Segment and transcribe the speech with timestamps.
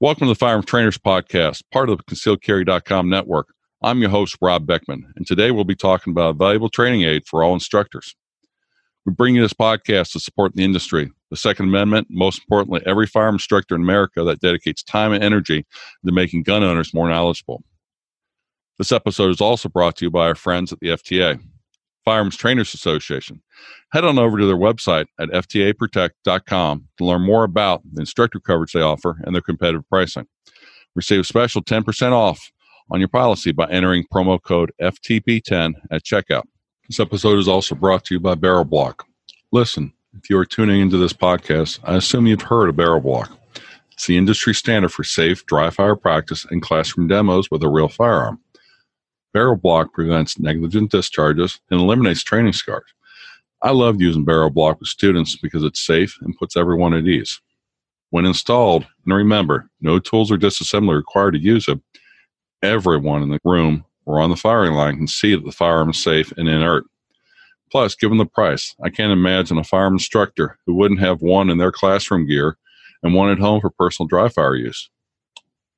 [0.00, 3.54] Welcome to the Firearm Trainers Podcast, part of the ConcealedCarry.com network.
[3.80, 7.28] I'm your host, Rob Beckman, and today we'll be talking about a valuable training aid
[7.28, 8.16] for all instructors.
[9.06, 13.06] We bring you this podcast to support the industry, the Second Amendment, most importantly, every
[13.06, 15.64] firearm instructor in America that dedicates time and energy
[16.04, 17.62] to making gun owners more knowledgeable.
[18.78, 21.40] This episode is also brought to you by our friends at the FTA.
[22.04, 23.40] Firearms Trainers Association.
[23.92, 28.72] Head on over to their website at ftaprotect.com to learn more about the instructor coverage
[28.72, 30.26] they offer and their competitive pricing.
[30.94, 32.52] Receive a special 10% off
[32.90, 36.44] on your policy by entering promo code FTP10 at checkout.
[36.88, 39.06] This episode is also brought to you by Barrel Blok.
[39.52, 43.30] Listen, if you are tuning into this podcast, I assume you've heard of Barrel Blok.
[43.92, 47.88] It's the industry standard for safe dry fire practice and classroom demos with a real
[47.88, 48.40] firearm.
[49.34, 52.94] Barrel Blok prevents negligent discharges and eliminates training scars.
[53.62, 57.40] I love using Barrel Blok with students because it's safe and puts everyone at ease.
[58.10, 61.80] When installed, and remember, no tools or disassembly required to use it,
[62.62, 66.00] everyone in the room or on the firing line can see that the firearm is
[66.00, 66.84] safe and inert.
[67.72, 71.58] Plus, given the price, I can't imagine a firearm instructor who wouldn't have one in
[71.58, 72.56] their classroom gear
[73.02, 74.88] and one at home for personal dry fire use.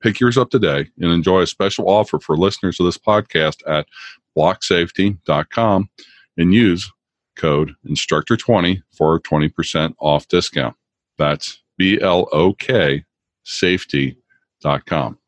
[0.06, 3.88] Pick yours up today and enjoy a special offer for listeners of this podcast at
[4.38, 5.90] bloksafety.com
[6.36, 6.92] and use
[7.34, 10.76] code instructor20 for a 20% off discount.
[11.18, 13.04] That's B L O K
[13.42, 15.18] safety.com.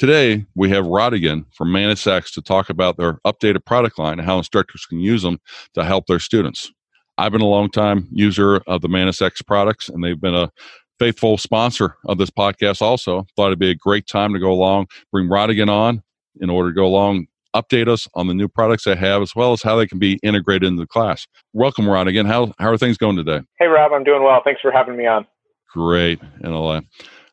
[0.00, 4.26] Today, we have Radigan from Mantis X to talk about their updated product line and
[4.26, 5.38] how instructors can use them
[5.74, 6.72] to help their students.
[7.16, 10.50] I've been a long time user of the Mantis X products, and they've been a
[10.98, 13.26] faithful sponsor of this podcast also.
[13.36, 16.02] Thought it'd be a great time to go along, bring Radigan on
[16.40, 19.52] in order to go along, update us on the new products they have, as well
[19.52, 21.26] as how they can be integrated into the class.
[21.52, 22.26] Welcome, Radigan.
[22.26, 23.40] How, how are things going today?
[23.58, 23.92] Hey, Rob.
[23.92, 24.40] I'm doing well.
[24.44, 25.26] Thanks for having me on.
[25.72, 26.20] Great.
[26.40, 26.80] And I'll uh,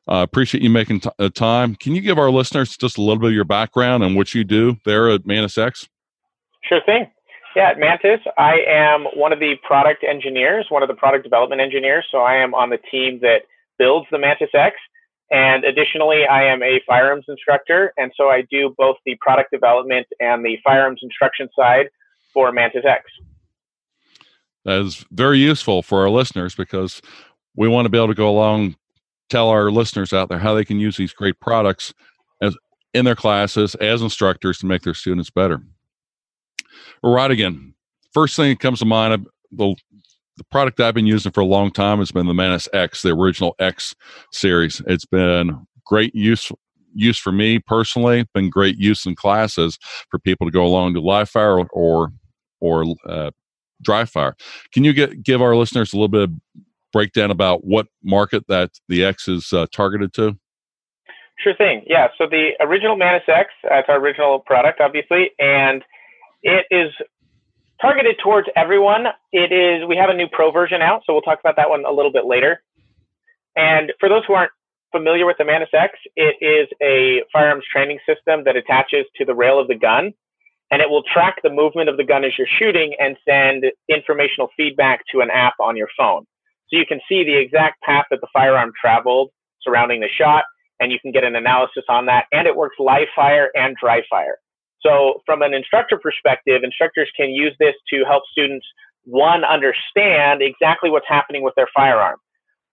[0.08, 1.76] appreciate you making t- uh, time.
[1.76, 4.44] Can you give our listeners just a little bit of your background and what you
[4.44, 5.88] do there at Mantis X?
[6.64, 7.08] Sure thing.
[7.56, 11.62] Yeah, at Mantis, I am one of the product engineers, one of the product development
[11.62, 12.06] engineers.
[12.10, 13.42] So I am on the team that
[13.82, 14.76] builds the Mantis X.
[15.32, 17.94] And additionally, I am a firearms instructor.
[17.98, 21.88] And so I do both the product development and the firearms instruction side
[22.32, 23.06] for Mantis X.
[24.66, 27.02] That is very useful for our listeners because
[27.56, 28.76] we want to be able to go along,
[29.30, 31.92] tell our listeners out there how they can use these great products
[32.40, 32.56] as
[32.94, 35.64] in their classes as instructors to make their students better.
[37.04, 37.74] Radigan,
[38.14, 39.76] first thing that comes to mind, the
[40.42, 43.12] the product I've been using for a long time has been the Mantis X, the
[43.12, 43.94] original X
[44.32, 44.82] series.
[44.88, 46.52] It's been great use
[46.96, 48.26] use for me personally.
[48.34, 49.78] Been great use in classes
[50.10, 52.12] for people to go along to live fire or
[52.60, 53.30] or uh,
[53.84, 54.36] dry fire.
[54.74, 56.32] Can you get give our listeners a little bit of
[56.92, 60.36] breakdown about what market that the X is uh, targeted to?
[61.38, 61.84] Sure thing.
[61.86, 62.08] Yeah.
[62.18, 65.84] So the original Mantis X, that's our original product, obviously, and
[66.42, 66.92] it is
[67.82, 69.08] targeted towards everyone.
[69.32, 71.84] It is we have a new pro version out, so we'll talk about that one
[71.86, 72.62] a little bit later.
[73.56, 74.52] And for those who aren't
[74.92, 79.34] familiar with the Mantis X, it is a firearms training system that attaches to the
[79.34, 80.14] rail of the gun,
[80.70, 84.50] and it will track the movement of the gun as you're shooting and send informational
[84.56, 86.26] feedback to an app on your phone.
[86.70, 89.32] So you can see the exact path that the firearm traveled
[89.62, 90.46] surrounding the shot,
[90.80, 92.26] and you can get an analysis on that.
[92.32, 94.38] And it works live fire and dry fire.
[94.84, 98.66] So, from an instructor perspective, instructors can use this to help students,
[99.04, 102.18] one, understand exactly what's happening with their firearm.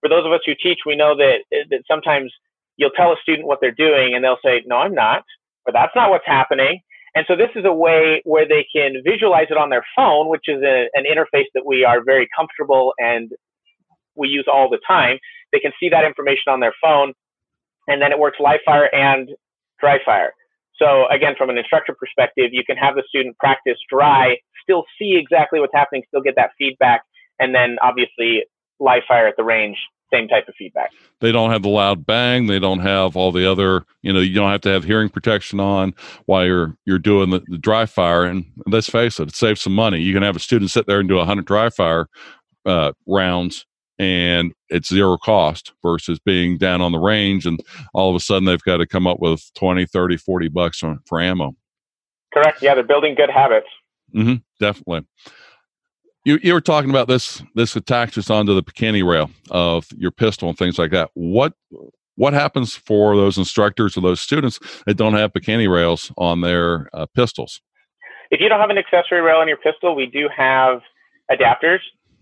[0.01, 2.31] For those of us who teach, we know that, that sometimes
[2.77, 5.23] you'll tell a student what they're doing and they'll say, No, I'm not,
[5.65, 6.81] or that's not what's happening.
[7.15, 10.47] And so, this is a way where they can visualize it on their phone, which
[10.47, 13.31] is a, an interface that we are very comfortable and
[14.15, 15.19] we use all the time.
[15.51, 17.13] They can see that information on their phone,
[17.87, 19.29] and then it works live fire and
[19.79, 20.33] dry fire.
[20.79, 25.15] So again, from an instructor perspective, you can have the student practice dry, still see
[25.15, 27.03] exactly what's happening, still get that feedback,
[27.39, 28.43] and then obviously
[28.79, 29.77] live fire at the range,
[30.11, 30.91] same type of feedback.
[31.19, 32.47] They don't have the loud bang.
[32.47, 35.59] They don't have all the other, you know, you don't have to have hearing protection
[35.59, 35.93] on
[36.25, 38.23] while you're you're doing the, the dry fire.
[38.23, 39.99] And let's face it, it saves some money.
[39.99, 42.07] You can have a student sit there and do a hundred dry fire
[42.65, 43.65] uh, rounds
[43.99, 47.59] and it's zero cost versus being down on the range and
[47.93, 50.97] all of a sudden they've got to come up with 20 30 40 bucks for,
[51.05, 51.55] for ammo.
[52.33, 52.61] Correct.
[52.61, 53.67] Yeah they're building good habits.
[54.15, 55.05] Mm-hmm, definitely.
[56.25, 60.49] You, you were talking about this this attaches onto the Picatinny rail of your pistol
[60.49, 61.11] and things like that.
[61.13, 61.53] What
[62.15, 66.89] what happens for those instructors or those students that don't have Picatinny rails on their
[66.93, 67.61] uh, pistols?
[68.31, 70.81] If you don't have an accessory rail on your pistol we do have
[71.31, 71.79] adapters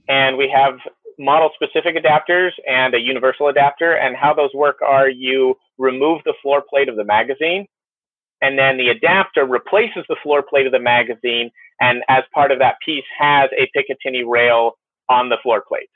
[0.07, 0.79] and we have
[1.19, 3.93] model specific adapters and a universal adapter.
[3.93, 7.67] And how those work are you remove the floor plate of the magazine,
[8.41, 11.49] and then the adapter replaces the floor plate of the magazine,
[11.81, 14.73] and as part of that piece has a Picatinny rail
[15.09, 15.89] on the floor plate.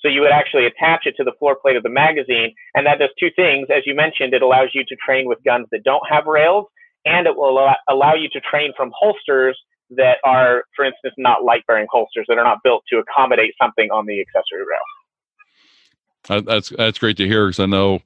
[0.00, 3.00] So you would actually attach it to the floor plate of the magazine, and that
[3.00, 3.66] does two things.
[3.74, 6.66] As you mentioned, it allows you to train with guns that don't have rails,
[7.04, 9.58] and it will allow you to train from holsters
[9.90, 13.90] that are, for instance, not light bearing holsters that are not built to accommodate something
[13.90, 16.44] on the accessory rail.
[16.44, 18.00] that's that's great to hear because I know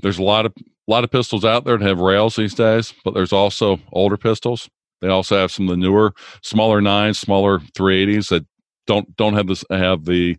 [0.00, 2.94] there's a lot of a lot of pistols out there that have rails these days,
[3.04, 4.68] but there's also older pistols.
[5.00, 8.46] They also have some of the newer, smaller nines, smaller 380s that
[8.86, 10.36] don't don't have this have the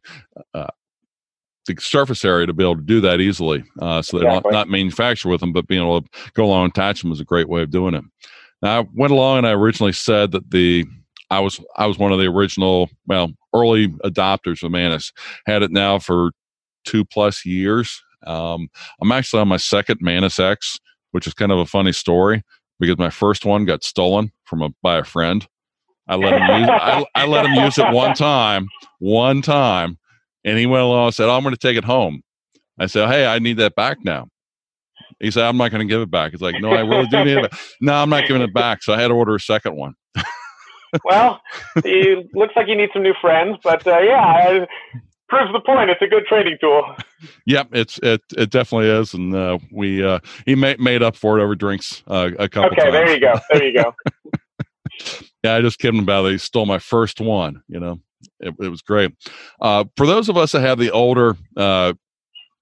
[0.53, 0.67] uh,
[1.65, 3.63] the surface area to be able to do that easily.
[3.79, 4.51] Uh, so they're exactly.
[4.51, 7.19] not, not manufactured with them, but being able to go along and attach them is
[7.19, 8.03] a great way of doing it.
[8.63, 10.85] Now, I went along and I originally said that the
[11.29, 15.11] I was I was one of the original well early adopters of Mantis.
[15.45, 16.31] Had it now for
[16.85, 18.01] two plus years.
[18.25, 18.69] Um,
[19.01, 20.79] I'm actually on my second Mantis X,
[21.11, 22.41] which is kind of a funny story
[22.79, 25.45] because my first one got stolen from a by a friend.
[26.07, 28.67] I let him use I, I let him use it one time,
[28.99, 29.97] one time,
[30.45, 32.21] and he went along and said, oh, "I'm going to take it home."
[32.79, 34.29] I said, "Hey, I need that back now."
[35.23, 36.31] He said, I'm not going to give it back.
[36.31, 37.49] He's like, no, I really do need it.
[37.49, 37.59] Back.
[37.79, 38.83] No, I'm not giving it back.
[38.83, 39.93] So I had to order a second one.
[41.05, 41.41] well,
[41.77, 44.65] it looks like you need some new friends, but uh, yeah,
[45.29, 45.89] proves the point.
[45.89, 46.83] It's a good training tool.
[47.45, 51.39] Yep, it's it it definitely is, and uh, we uh, he made made up for
[51.39, 52.71] it over drinks uh, a couple.
[52.71, 52.93] Okay, times.
[52.93, 53.33] there you go.
[53.49, 53.95] There you go.
[55.43, 56.33] yeah, I just kidding about it.
[56.33, 57.63] He stole my first one.
[57.69, 57.99] You know,
[58.41, 59.11] it, it was great.
[59.61, 61.93] Uh, for those of us that have the older uh,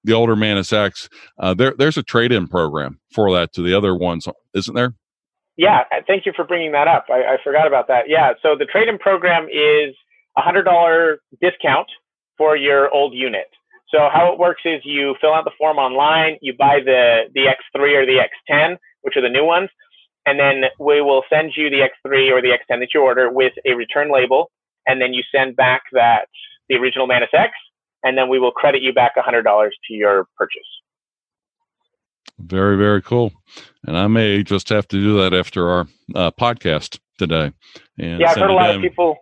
[0.04, 1.10] the older Mantis X,
[1.40, 4.96] uh, there there's a trade in program for that to the other ones, isn't there?
[5.58, 7.06] Yeah, uh, thank you for bringing that up.
[7.10, 8.06] I, I forgot about that.
[8.08, 9.96] Yeah, so the trade in program is
[10.38, 11.88] a hundred dollar discount
[12.38, 13.48] for your old unit.
[13.94, 17.42] So how it works is you fill out the form online, you buy the the
[17.42, 19.70] X3 or the X10, which are the new ones,
[20.26, 23.54] and then we will send you the X3 or the X10 that you order with
[23.66, 24.50] a return label,
[24.88, 26.28] and then you send back that
[26.70, 27.52] the original Mantis X
[28.04, 30.62] and then we will credit you back $100 to your purchase.
[32.40, 33.32] Very, very cool.
[33.86, 37.52] And I may just have to do that after our uh, podcast today.
[38.00, 39.18] And yeah, I've heard a lot of people.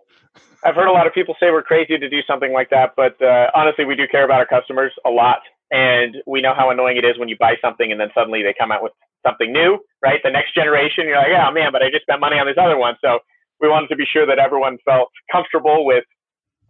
[0.64, 3.20] I've heard a lot of people say we're crazy to do something like that, but
[3.22, 5.40] uh, honestly, we do care about our customers a lot,
[5.70, 8.54] and we know how annoying it is when you buy something and then suddenly they
[8.58, 8.92] come out with
[9.24, 10.20] something new, right?
[10.22, 12.56] The next generation, you're like, yeah, oh, man, but I just spent money on this
[12.60, 13.20] other one, so
[13.60, 16.04] we wanted to be sure that everyone felt comfortable with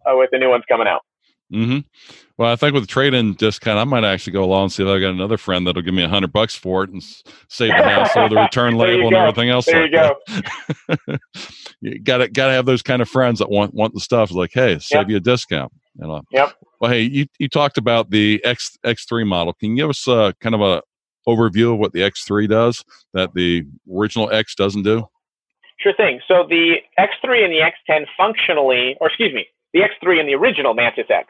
[0.05, 1.01] uh, with the new ones coming out.
[1.51, 1.79] Mm-hmm.
[2.37, 4.89] Well, I think with the trade-in discount, I might actually go along and see if
[4.89, 7.03] I got another friend that'll give me a hundred bucks for it and
[7.49, 9.65] save the hassle, the return label, and everything else.
[9.65, 9.97] There like you
[11.07, 11.17] go.
[11.81, 14.31] you gotta gotta have those kind of friends that want want the stuff.
[14.31, 15.09] Like, hey, save yep.
[15.09, 15.73] you a discount.
[15.99, 16.21] You know.
[16.31, 16.53] Yep.
[16.79, 19.53] Well, hey, you, you talked about the X X3 model.
[19.53, 20.81] Can you give us uh, kind of a
[21.27, 22.83] overview of what the X3 does
[23.13, 25.05] that the original X doesn't do?
[25.79, 26.21] Sure thing.
[26.27, 30.73] So the X3 and the X10 functionally, or excuse me, the X3 and the original
[30.73, 31.27] Mantis X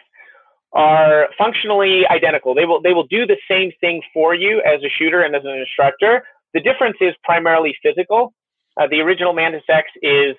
[0.73, 2.56] are functionally identical.
[2.56, 5.44] They will they will do the same thing for you as a shooter and as
[5.44, 6.23] an instructor.
[6.53, 8.33] The difference is primarily physical.
[8.79, 10.35] Uh, the original Mantis X is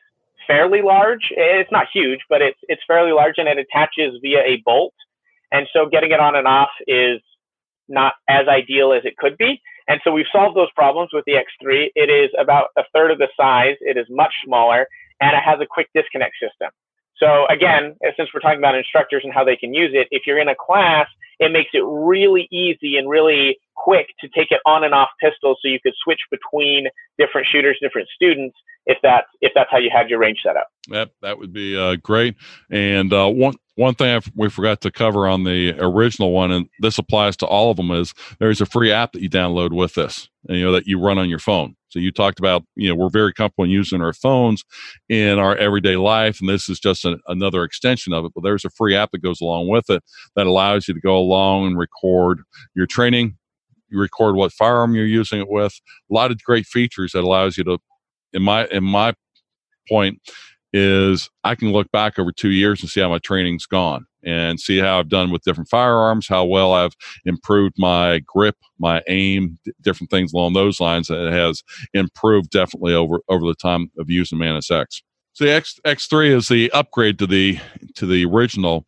[0.46, 1.28] fairly large.
[1.30, 4.94] It's not huge, but it's it's fairly large and it attaches via a bolt.
[5.50, 7.20] And so getting it on and off is
[7.88, 9.60] not as ideal as it could be.
[9.88, 11.90] And so we've solved those problems with the X3.
[11.94, 13.76] It is about a third of the size.
[13.80, 14.86] It is much smaller
[15.20, 16.70] and it has a quick disconnect system.
[17.22, 20.40] So again, since we're talking about instructors and how they can use it, if you're
[20.40, 21.06] in a class,
[21.38, 25.58] it makes it really easy and really quick to take it on and off pistols
[25.62, 26.86] so you could switch between
[27.18, 30.66] different shooters, different students if that's if that's how you had your range set up.
[30.88, 32.34] Yep, that would be uh, great.
[32.70, 36.68] And uh, one one thing I've, we forgot to cover on the original one, and
[36.80, 39.94] this applies to all of them, is there's a free app that you download with
[39.94, 41.74] this, and, you know that you run on your phone.
[41.88, 44.64] So you talked about, you know, we're very comfortable in using our phones
[45.10, 48.32] in our everyday life, and this is just another extension of it.
[48.34, 50.02] But there's a free app that goes along with it
[50.34, 52.40] that allows you to go along and record
[52.74, 53.36] your training.
[53.90, 55.78] You record what firearm you're using it with.
[56.10, 57.78] A lot of great features that allows you to,
[58.32, 59.12] in my in my
[59.86, 60.18] point,
[60.72, 64.58] is I can look back over two years and see how my training's gone and
[64.58, 69.58] see how I've done with different firearms, how well I've improved my grip, my aim,
[69.64, 71.08] d- different things along those lines.
[71.08, 71.62] That has
[71.92, 75.02] improved definitely over over the time of using Mantis X.
[75.32, 77.58] So the X X3 is the upgrade to the
[77.96, 78.86] to the original,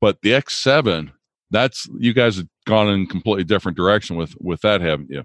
[0.00, 1.12] but the X7
[1.50, 5.24] that's you guys have gone in a completely different direction with with that, haven't you?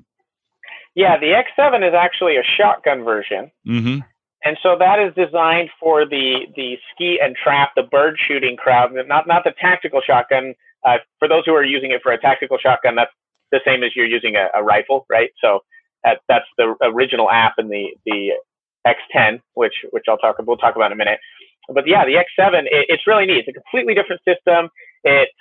[0.93, 3.49] Yeah, the X7 is actually a shotgun version.
[3.67, 3.99] Mm-hmm.
[4.43, 8.91] And so that is designed for the the skeet and trap, the bird shooting crowd,
[9.07, 10.55] not not the tactical shotgun.
[10.85, 13.11] Uh, for those who are using it for a tactical shotgun, that's
[13.51, 15.29] the same as you're using a, a rifle, right?
[15.43, 15.59] So
[16.03, 18.31] that, that's the original app in the the
[18.87, 21.19] X10, which which I'll talk we'll talk about in a minute.
[21.69, 23.45] But yeah, the X7, it, it's really neat.
[23.45, 24.69] It's a completely different system.
[25.03, 25.31] It's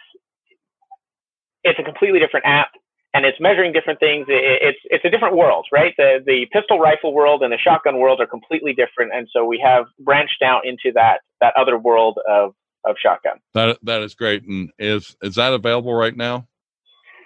[1.65, 2.71] it's a completely different app
[3.13, 4.27] and it's measuring different things.
[4.29, 5.95] It's it's a different world, right?
[5.97, 9.61] The the pistol rifle world and the shotgun world are completely different, and so we
[9.65, 13.39] have branched out into that that other world of of shotgun.
[13.55, 14.45] That that is great.
[14.45, 16.47] And is is that available right now?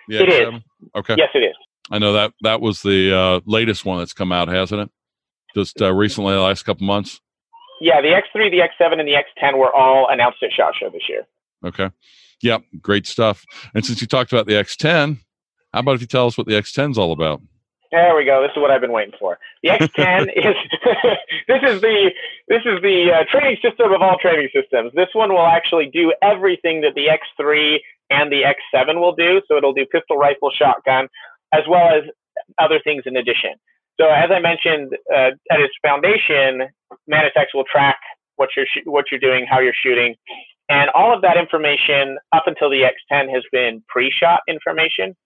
[0.08, 0.56] The it X7?
[0.56, 0.62] is.
[0.96, 1.14] Okay.
[1.18, 1.56] Yes, it is.
[1.90, 4.90] I know that that was the uh, latest one that's come out, hasn't it?
[5.54, 7.20] Just uh, recently, the last couple months.
[7.80, 11.02] Yeah, the X3, the X7, and the X10 were all announced at Shot Show this
[11.08, 11.26] year.
[11.64, 11.90] Okay.
[12.42, 13.44] Yep, great stuff.
[13.74, 15.18] And since you talked about the X10,
[15.74, 17.42] how about if you tell us what the X10 is all about?
[17.90, 18.42] There we go.
[18.42, 19.38] This is what I've been waiting for.
[19.64, 20.54] The X10 is
[21.48, 22.10] this is the
[22.46, 24.92] this is the uh, training system of all training systems.
[24.94, 27.78] This one will actually do everything that the X3
[28.10, 29.42] and the X7 will do.
[29.48, 31.08] So it'll do pistol, rifle, shotgun,
[31.52, 32.04] as well as
[32.58, 33.54] other things in addition.
[34.00, 36.68] So as I mentioned, uh, at its foundation,
[37.08, 37.98] Mantis X will track
[38.36, 40.14] what you're sh- what you're doing, how you're shooting,
[40.68, 45.16] and all of that information up until the X10 has been pre-shot information.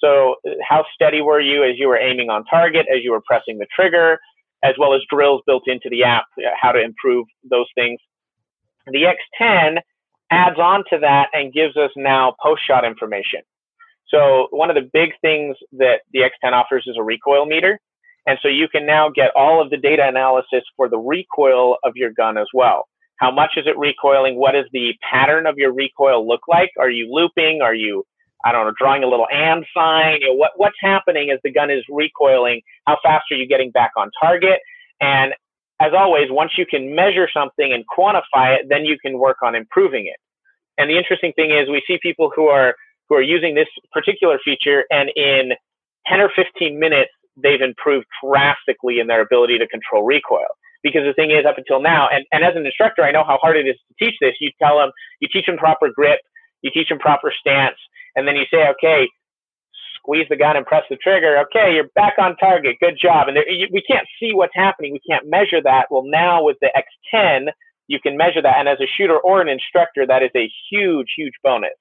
[0.00, 0.36] So
[0.66, 3.66] how steady were you as you were aiming on target, as you were pressing the
[3.74, 4.18] trigger,
[4.62, 8.00] as well as drills built into the app, uh, how to improve those things.
[8.86, 9.78] The X10
[10.30, 13.40] adds on to that and gives us now post-shot information.
[14.08, 17.78] So one of the big things that the X10 offers is a recoil meter.
[18.26, 21.92] And so you can now get all of the data analysis for the recoil of
[21.94, 22.86] your gun as well.
[23.16, 24.36] How much is it recoiling?
[24.36, 26.70] What does the pattern of your recoil look like?
[26.78, 27.60] Are you looping?
[27.62, 28.04] Are you,
[28.44, 30.18] I don't know, drawing a little and sign?
[30.20, 32.60] You know, what, what's happening as the gun is recoiling?
[32.86, 34.60] How fast are you getting back on target?
[35.00, 35.34] And
[35.80, 39.54] as always, once you can measure something and quantify it, then you can work on
[39.54, 40.16] improving it.
[40.76, 42.74] And the interesting thing is we see people who are
[43.08, 45.52] who are using this particular feature and in
[46.06, 50.46] 10 or 15 minutes they've improved drastically in their ability to control recoil
[50.82, 53.38] because the thing is up until now and, and as an instructor i know how
[53.40, 54.90] hard it is to teach this you tell them
[55.20, 56.20] you teach them proper grip
[56.62, 57.76] you teach them proper stance
[58.16, 59.08] and then you say okay
[59.96, 63.36] squeeze the gun and press the trigger okay you're back on target good job and
[63.36, 66.70] there, you, we can't see what's happening we can't measure that well now with the
[67.14, 67.46] x10
[67.88, 71.08] you can measure that and as a shooter or an instructor that is a huge
[71.16, 71.76] huge bonus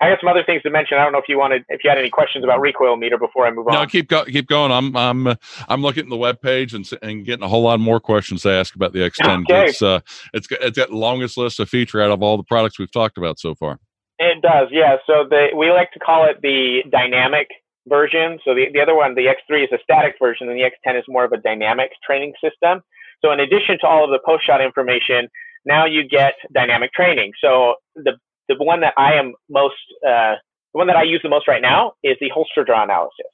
[0.00, 0.96] I got some other things to mention.
[0.96, 3.46] I don't know if you wanted, if you had any questions about recoil meter before
[3.46, 3.74] I move on.
[3.74, 4.70] No, keep go, keep going.
[4.70, 5.34] I'm I'm uh,
[5.68, 8.50] I'm looking at the web page and and getting a whole lot more questions to
[8.50, 9.42] ask about the X10.
[9.42, 9.70] Okay.
[9.70, 10.00] It's uh,
[10.32, 13.18] it's it's got the longest list of feature out of all the products we've talked
[13.18, 13.80] about so far.
[14.18, 14.96] It does, yeah.
[15.06, 17.48] So the we like to call it the dynamic
[17.86, 18.38] version.
[18.44, 21.04] So the the other one, the X3 is a static version, and the X10 is
[21.08, 22.82] more of a dynamic training system.
[23.24, 25.28] So in addition to all of the post shot information,
[25.64, 27.32] now you get dynamic training.
[27.40, 28.12] So the
[28.48, 30.34] the one that I am most, uh,
[30.72, 33.26] the one that I use the most right now is the holster draw analysis.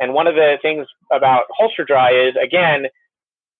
[0.00, 2.86] And one of the things about holster draw is, again,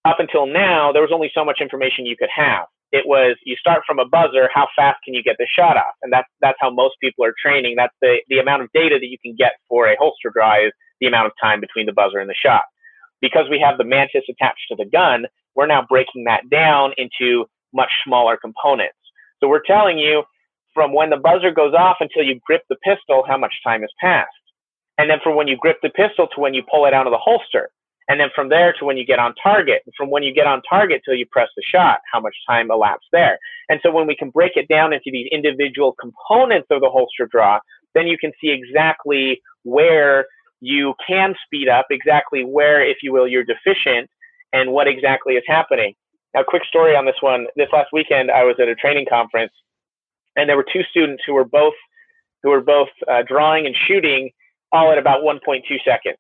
[0.04, 2.66] up until now, there was only so much information you could have.
[2.93, 5.95] It was you start from a buzzer, how fast can you get the shot off?
[6.02, 7.75] And that's that's how most people are training.
[7.76, 10.73] That's the the amount of data that you can get for a holster draw is
[11.00, 12.62] the amount of time between the buzzer and the shot.
[13.21, 17.47] Because we have the mantis attached to the gun, we're now breaking that down into
[17.75, 18.97] much smaller components.
[19.40, 20.23] So we're telling you
[20.75, 23.90] from when the buzzer goes off until you grip the pistol, how much time has
[24.00, 24.31] passed.
[24.99, 27.11] And then from when you grip the pistol to when you pull it out of
[27.11, 27.71] the holster.
[28.09, 29.83] And then from there to when you get on target.
[29.97, 33.09] From when you get on target till you press the shot, how much time elapsed
[33.13, 33.39] there.
[33.69, 37.27] And so when we can break it down into these individual components of the holster
[37.31, 37.59] draw,
[37.95, 40.27] then you can see exactly where
[40.61, 44.09] you can speed up, exactly where, if you will, you're deficient,
[44.53, 45.95] and what exactly is happening.
[46.35, 47.47] Now, quick story on this one.
[47.57, 49.53] This last weekend, I was at a training conference
[50.37, 51.75] and there were two students who were both
[52.43, 54.31] who were both uh, drawing and shooting
[54.71, 56.19] all at about 1.2 seconds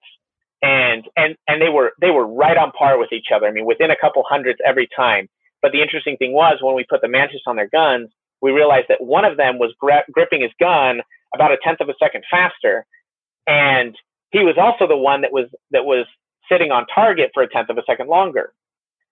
[0.62, 3.46] and and and they were they were right on par with each other.
[3.46, 5.28] I mean within a couple hundreds every time.
[5.62, 8.10] But the interesting thing was when we put the mantis on their guns
[8.40, 9.74] we realized that one of them was
[10.12, 11.00] gripping his gun
[11.34, 12.84] about a tenth of a second faster.
[13.46, 13.96] And
[14.30, 16.06] he was also the one that was that was
[16.50, 18.52] sitting on target for a tenth of a second longer.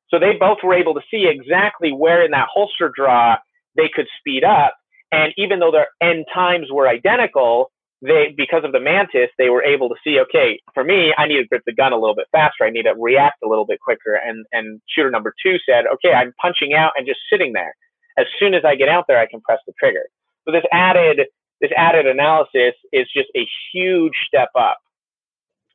[0.09, 3.37] So they both were able to see exactly where in that holster draw
[3.77, 4.77] they could speed up.
[5.11, 7.71] And even though their end times were identical,
[8.05, 11.39] they because of the mantis, they were able to see, okay, for me, I need
[11.39, 12.65] to grip the gun a little bit faster.
[12.65, 14.15] I need to react a little bit quicker.
[14.15, 17.75] And and shooter number two said, okay, I'm punching out and just sitting there.
[18.19, 20.05] As soon as I get out there, I can press the trigger.
[20.45, 21.21] So this added
[21.61, 24.79] this added analysis is just a huge step up.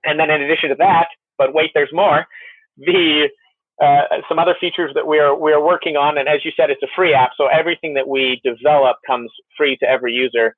[0.05, 1.07] And then in addition to that,
[1.37, 2.25] but wait, there's more.
[2.77, 3.29] The
[3.81, 6.17] uh, some other features that we are we are working on.
[6.17, 9.77] And as you said, it's a free app, so everything that we develop comes free
[9.77, 10.55] to every user.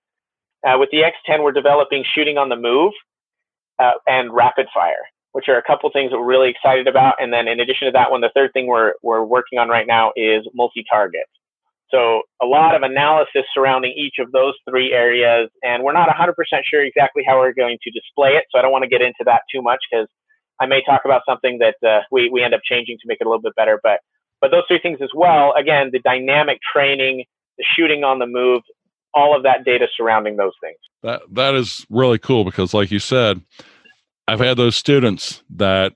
[0.68, 2.94] Uh, with the X10, we're developing shooting on the move
[3.80, 7.16] uh, and rapid fire, which are a couple things that we're really excited about.
[7.20, 9.88] And then in addition to that one, the third thing we're we're working on right
[9.88, 11.26] now is multi-target.
[11.90, 16.34] So a lot of analysis surrounding each of those three areas, and we're not 100%
[16.64, 18.46] sure exactly how we're going to display it.
[18.50, 20.08] So I don't want to get into that too much because
[20.62, 23.28] I may talk about something that uh, we we end up changing to make it
[23.28, 23.80] a little bit better.
[23.82, 24.00] But
[24.40, 25.54] but those three things as well.
[25.58, 27.26] Again, the dynamic training,
[27.58, 28.62] the shooting on the move,
[29.14, 30.78] all of that data surrounding those things.
[31.04, 33.42] That that is really cool because, like you said,
[34.28, 35.94] I've had those students that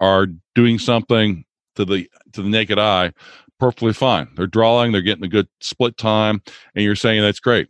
[0.00, 1.44] are doing something
[1.76, 3.12] to the to the naked eye
[3.60, 4.28] perfectly fine.
[4.36, 6.42] They're drawing, they're getting a good split time,
[6.74, 7.68] and you're saying that's great.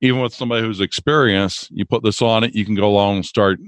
[0.00, 3.26] Even with somebody who's experienced, you put this on it, you can go along and
[3.26, 3.58] start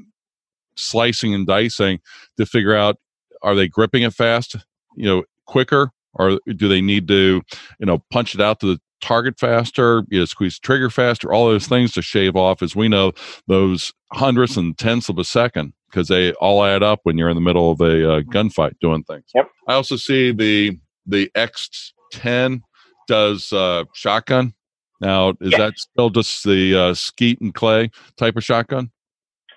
[0.76, 1.98] slicing and dicing
[2.36, 2.96] to figure out
[3.42, 4.56] are they gripping it fast,
[4.94, 7.40] you know, quicker, or do they need to,
[7.78, 11.46] you know, punch it out to the target faster, you know, squeeze trigger faster, all
[11.46, 13.12] those things to shave off, as we know,
[13.46, 17.36] those hundredths and tenths of a second because they all add up when you're in
[17.36, 19.24] the middle of a uh, gunfight doing things.
[19.34, 19.50] Yep.
[19.66, 22.60] I also see the the X10
[23.06, 24.54] does uh, shotgun.
[25.00, 25.58] Now, is yes.
[25.58, 28.90] that still just the uh, skeet and clay type of shotgun?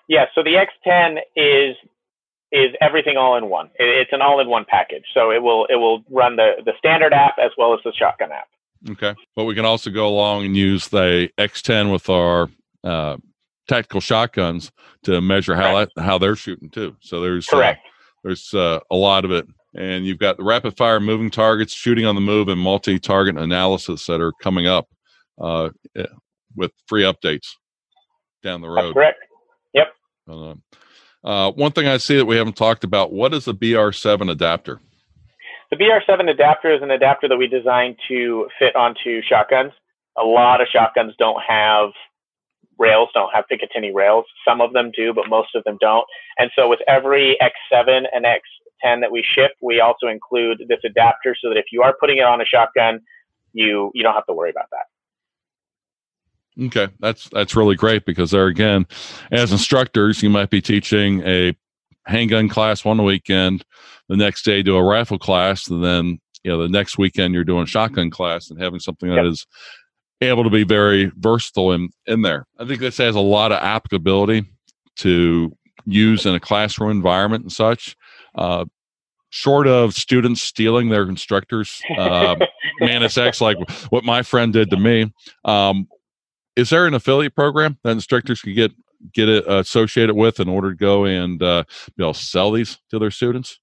[0.08, 0.26] Yeah.
[0.36, 1.76] So the X10 is
[2.52, 3.70] is everything all in one.
[3.80, 5.06] It's an all in one package.
[5.14, 8.32] So it will it will run the the standard app as well as the shotgun
[8.32, 8.48] app.
[8.90, 12.50] Okay, but we can also go along and use the X10 with our
[12.84, 13.18] uh,
[13.68, 14.72] tactical shotguns
[15.04, 16.96] to measure how that, how they're shooting too.
[17.00, 17.88] So there's uh, correct.
[18.24, 22.06] There's uh, a lot of it and you've got the rapid fire moving targets, shooting
[22.06, 24.88] on the move, and multi target analysis that are coming up
[25.40, 26.06] uh, eh,
[26.56, 27.48] with free updates
[28.44, 28.88] down the road.
[28.88, 29.20] That's correct.
[29.74, 29.88] Yep.
[30.30, 30.54] Uh,
[31.24, 34.80] uh, one thing I see that we haven't talked about what is a BR7 adapter?
[35.72, 39.72] The BR7 adapter is an adapter that we designed to fit onto shotguns.
[40.18, 41.92] A lot of shotguns don't have
[42.78, 44.26] rails, don't have Picatinny rails.
[44.46, 46.06] Some of them do, but most of them don't.
[46.38, 48.42] And so with every X7 and X
[48.84, 52.18] 10 that we ship, we also include this adapter so that if you are putting
[52.18, 53.00] it on a shotgun,
[53.54, 56.66] you you don't have to worry about that.
[56.66, 58.86] Okay, that's that's really great because there again,
[59.32, 61.56] as instructors, you might be teaching a
[62.06, 63.64] handgun class one weekend,
[64.10, 67.44] the next day do a rifle class, and then you know the next weekend you're
[67.44, 69.26] doing shotgun class and having something that yep.
[69.26, 69.46] is
[70.22, 72.46] able to be very versatile in in there.
[72.60, 74.46] I think this has a lot of applicability
[74.98, 77.96] to use in a classroom environment and such.
[78.36, 78.66] Uh,
[79.32, 82.36] short of students stealing their instructors uh,
[82.82, 83.58] Mantis X, like
[83.90, 85.12] what my friend did to me,
[85.46, 85.88] um,
[86.56, 88.72] is there an affiliate program that instructors can get
[89.14, 91.64] get it associated with in order to go and uh,
[91.96, 93.60] you know sell these to their students?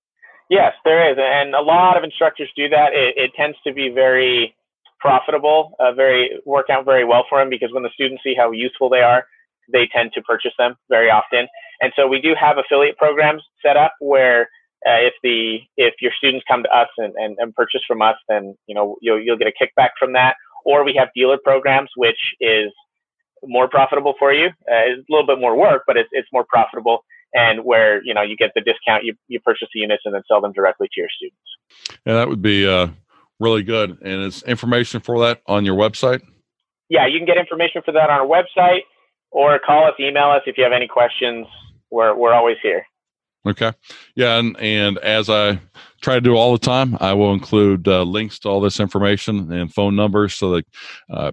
[0.50, 2.94] Yes, there is, and a lot of instructors do that.
[2.94, 4.54] It, it tends to be very
[4.98, 8.50] profitable, uh, very work out very well for them because when the students see how
[8.50, 9.26] useful they are,
[9.70, 11.46] they tend to purchase them very often.
[11.80, 14.48] And so we do have affiliate programs set up where
[14.86, 18.16] uh, if the if your students come to us and, and, and purchase from us,
[18.28, 20.36] then you know you'll you'll get a kickback from that.
[20.64, 22.72] Or we have dealer programs, which is
[23.44, 24.46] more profitable for you.
[24.46, 28.14] Uh, it's a little bit more work, but it's it's more profitable, and where you
[28.14, 30.88] know you get the discount, you you purchase the units and then sell them directly
[30.92, 31.98] to your students.
[32.06, 32.88] Yeah, that would be uh,
[33.40, 33.98] really good.
[34.02, 36.22] And is information for that on your website?
[36.88, 38.82] Yeah, you can get information for that on our website,
[39.30, 41.46] or call us, email us if you have any questions.
[41.90, 42.84] We're we're always here.
[43.46, 43.72] Okay.
[44.14, 45.60] Yeah, and and as I
[46.00, 49.50] try to do all the time, I will include uh, links to all this information
[49.52, 50.66] and phone numbers so that
[51.10, 51.32] uh,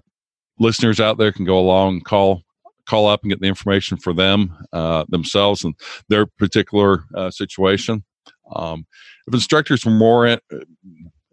[0.58, 2.42] listeners out there can go along, call
[2.86, 5.74] call up and get the information for them uh, themselves and
[6.08, 8.04] their particular uh, situation.
[8.54, 8.86] Um,
[9.26, 10.38] if instructors were more, in,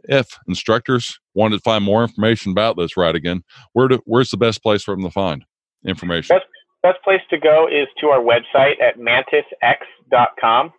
[0.05, 4.61] if instructors wanted to find more information about this, Radigan, where do, where's the best
[4.63, 5.45] place for them to find
[5.85, 6.35] information?
[6.35, 6.47] Best,
[6.81, 10.73] best place to go is to our website at mantisx.com.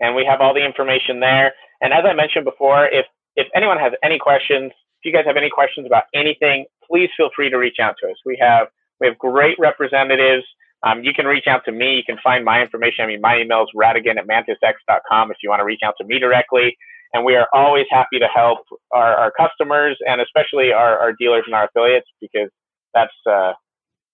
[0.00, 1.52] And we have all the information there.
[1.80, 5.36] And as I mentioned before, if, if anyone has any questions, if you guys have
[5.36, 8.16] any questions about anything, please feel free to reach out to us.
[8.24, 8.68] We have,
[9.00, 10.44] we have great representatives.
[10.86, 11.96] Um, you can reach out to me.
[11.96, 13.04] You can find my information.
[13.04, 16.06] I mean, my email is radigan at mantisx.com if you want to reach out to
[16.06, 16.76] me directly.
[17.12, 18.60] And we are always happy to help
[18.92, 22.50] our, our customers and especially our, our dealers and our affiliates because
[22.94, 23.52] that's, uh,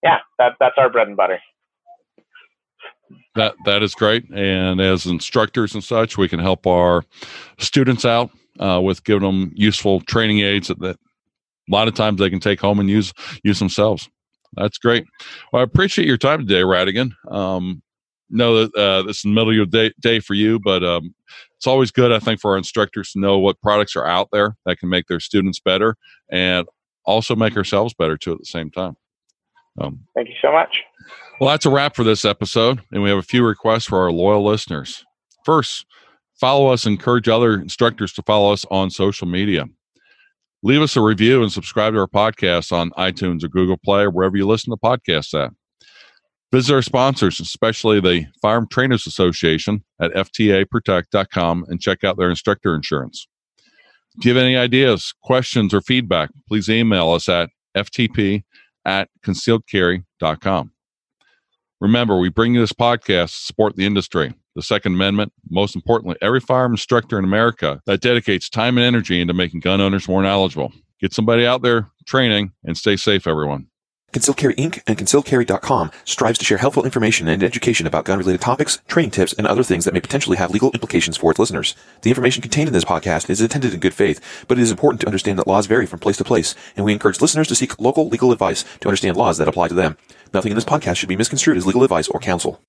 [0.03, 1.39] yeah, that, that's our bread and butter.
[3.35, 7.03] That that is great, and as instructors and such, we can help our
[7.59, 8.31] students out
[8.61, 10.99] uh, with giving them useful training aids that, that
[11.68, 14.09] a lot of times they can take home and use use themselves.
[14.55, 15.05] That's great.
[15.53, 17.12] Well, I appreciate your time today, Radigan.
[17.31, 17.83] Um,
[18.29, 21.14] know that uh, this is the middle of your day, day for you, but um,
[21.57, 24.57] it's always good, I think, for our instructors to know what products are out there
[24.66, 25.96] that can make their students better
[26.31, 26.66] and
[27.05, 28.96] also make ourselves better too at the same time.
[29.81, 30.83] Um, Thank you so much.
[31.40, 34.12] Well, that's a wrap for this episode, and we have a few requests for our
[34.12, 35.05] loyal listeners.
[35.44, 35.87] First,
[36.40, 39.66] follow us encourage other instructors to follow us on social media.
[40.62, 44.11] Leave us a review and subscribe to our podcast on iTunes or Google Play or
[44.11, 45.53] wherever you listen to podcasts at.
[46.53, 52.75] Visit our sponsors, especially the Firearm Trainers Association at ftaprotect.com and check out their instructor
[52.75, 53.27] insurance.
[54.18, 58.44] If you have any ideas, questions, or feedback, please email us at ftp
[58.85, 60.72] at concealedcarry.com.
[61.81, 66.17] Remember, we bring you this podcast to support the industry, the Second Amendment, most importantly,
[66.21, 70.23] every firearm instructor in America that dedicates time and energy into making gun owners more
[70.23, 70.73] knowledgeable.
[71.01, 73.67] Get somebody out there training and stay safe, everyone.
[74.12, 74.83] Concealed Carry Inc.
[74.87, 79.47] and ConcealedCarry.com strives to share helpful information and education about gun-related topics, training tips, and
[79.47, 81.75] other things that may potentially have legal implications for its listeners.
[82.03, 85.01] The information contained in this podcast is intended in good faith, but it is important
[85.01, 87.81] to understand that laws vary from place to place, and we encourage listeners to seek
[87.81, 89.97] local legal advice to understand laws that apply to them.
[90.35, 92.61] Nothing in this podcast should be misconstrued as legal advice or counsel.